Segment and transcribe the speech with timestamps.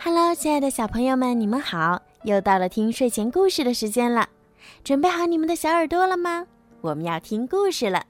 [0.00, 2.00] Hello，亲爱的小朋友们，你们好！
[2.22, 4.28] 又到了听睡前故事的时间了，
[4.84, 6.46] 准备好你们的小耳朵了吗？
[6.80, 8.06] 我们要听故事了。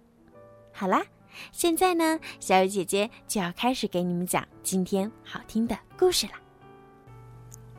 [0.71, 1.03] 好啦，
[1.51, 6.33] 现在呢，小雨姐姐就要开始给你们讲今天好听的故事了。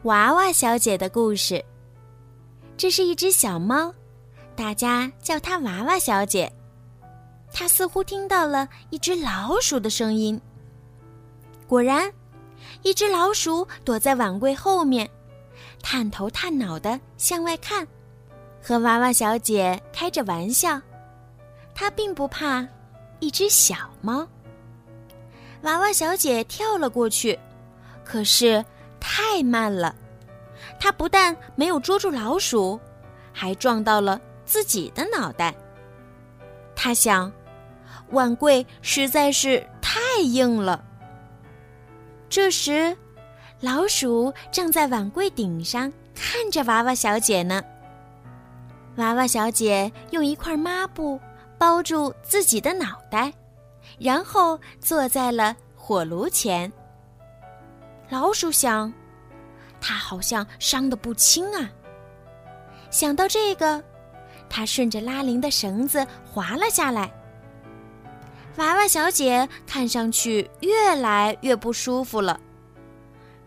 [0.03, 1.63] 娃娃小姐的故事。
[2.75, 3.93] 这是一只小猫，
[4.55, 6.51] 大家叫它娃娃小姐。
[7.53, 10.41] 它似乎听到了一只老鼠的声音。
[11.67, 12.11] 果然。
[12.81, 15.09] 一只老鼠躲在碗柜后面，
[15.81, 17.87] 探头探脑的向外看，
[18.61, 20.81] 和娃娃小姐开着玩笑。
[21.75, 22.67] 它并不怕
[23.19, 24.27] 一只小猫。
[25.61, 27.37] 娃娃小姐跳了过去，
[28.03, 28.63] 可是
[28.99, 29.95] 太慢了。
[30.79, 32.79] 它不但没有捉住老鼠，
[33.33, 35.53] 还撞到了自己的脑袋。
[36.75, 37.31] 他想，
[38.11, 40.83] 碗柜实在是太硬了。
[42.29, 42.95] 这时，
[43.59, 47.61] 老鼠正在碗柜顶上看着娃娃小姐呢。
[48.97, 51.19] 娃娃小姐用一块抹布
[51.57, 53.33] 包住自己的脑袋，
[53.97, 56.71] 然后坐在了火炉前。
[58.09, 58.93] 老鼠想，
[59.81, 61.67] 它好像伤得不轻啊。
[62.91, 63.83] 想到这个，
[64.49, 67.11] 它顺着拉铃的绳子滑了下来。
[68.59, 72.37] 娃娃小姐看上去越来越不舒服了。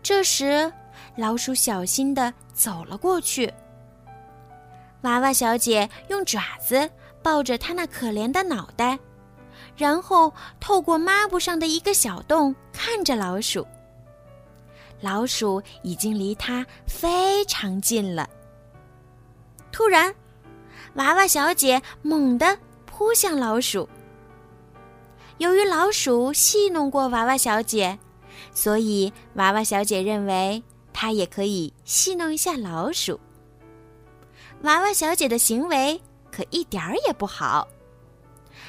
[0.02, 0.72] 这时，
[1.16, 3.52] 老鼠小心地走了过去。
[5.02, 6.90] 娃娃小姐用爪子
[7.22, 8.98] 抱着它那可怜的脑袋，
[9.76, 13.66] 然后透过抹布上的一个小洞看着老鼠。
[15.02, 18.26] 老鼠已经离它非常近了。
[19.70, 20.14] 突然，
[20.94, 23.86] 娃娃小姐猛地扑向老鼠。
[25.42, 27.98] 由于老鼠戏弄过娃娃小姐，
[28.54, 30.62] 所以娃娃小姐认为
[30.92, 33.18] 她也可以戏弄一下老鼠。
[34.60, 36.00] 娃娃小姐的行为
[36.30, 37.66] 可一点儿也不好，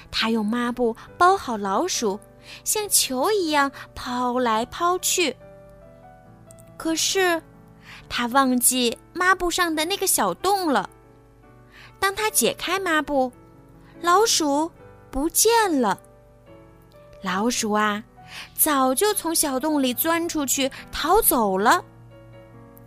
[0.10, 2.20] 她用抹布包好老鼠，
[2.64, 5.36] 像球一样抛来抛去。
[6.76, 7.40] 可是，
[8.10, 10.90] 她忘记抹布上的那个小洞了。
[12.00, 13.32] 当她解开抹布，
[14.02, 14.72] 老鼠
[15.12, 16.00] 不见了。
[17.24, 18.04] 老鼠啊，
[18.54, 21.84] 早就从小洞里钻出去逃走了。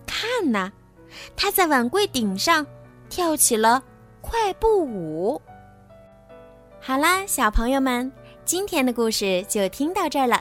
[0.06, 0.70] 看呐，
[1.34, 2.64] 它在碗柜顶上
[3.08, 3.82] 跳起了
[4.20, 5.40] 快步舞。
[6.80, 8.12] 好啦，小朋友们，
[8.44, 10.40] 今天的故事就听到这儿了。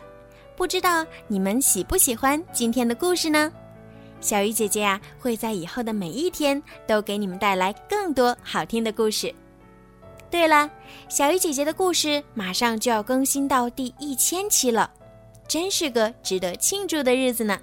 [0.57, 3.51] 不知道你们喜不喜欢今天的故事呢？
[4.21, 9.33] 小鱼姐姐呀，会在以后的每一天都给你们带来更多好听的故事。
[10.35, 10.69] 对了，
[11.07, 14.91] 小鱼姐姐的故事马上就要更新到第一千期了，
[15.47, 17.57] 真是个值得庆祝的日子呢。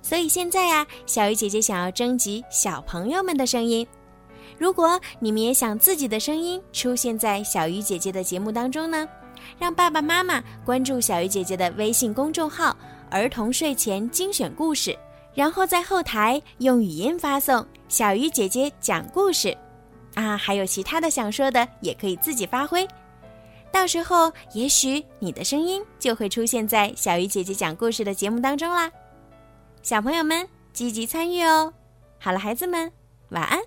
[0.00, 3.86] 所以现在呀，小鱼姐姐想要征集小朋友们的声音。
[4.56, 9.06] 如果你们也想自己的声音出现在小鱼姐姐的节目当中呢，
[9.58, 12.74] 让爸爸妈妈关注小鱼姐姐的微信公众号
[13.12, 14.98] “儿童睡前精选故事”，
[15.34, 19.54] 然后在后台用语音发送“小鱼姐姐讲故事”。
[20.18, 22.86] 啊，还有其他的想说的，也可以自己发挥。
[23.70, 28.90] 到时候，也许你的声音就会出现在小鱼姐姐讲故事的节目当中啦。
[29.80, 31.72] 小朋友们，积极参与哦！
[32.18, 32.90] 好了，孩子们，
[33.28, 33.60] 晚安。